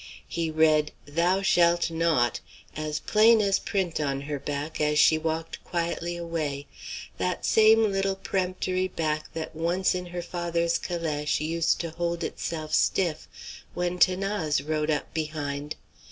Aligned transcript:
He 0.27 0.49
read 0.49 0.93
"thou 1.05 1.43
shalt 1.43 1.91
not" 1.91 2.39
as 2.75 2.97
plain 2.99 3.39
as 3.39 3.59
print 3.59 3.99
on 3.99 4.21
her 4.21 4.39
back 4.39 4.81
as 4.81 4.97
she 4.97 5.19
walked 5.19 5.63
quietly 5.63 6.17
away; 6.17 6.65
that 7.19 7.45
same 7.45 7.91
little 7.91 8.15
peremptory 8.15 8.87
back 8.87 9.31
that 9.33 9.55
once 9.55 9.93
in 9.93 10.07
her 10.07 10.23
father's 10.23 10.79
calèche 10.79 11.39
used 11.39 11.79
to 11.81 11.91
hold 11.91 12.23
itself 12.23 12.73
stiff 12.73 13.27
when 13.75 13.99
'Thanase 13.99 14.61
rode 14.67 14.89
up 14.89 15.13
behind. 15.13 15.75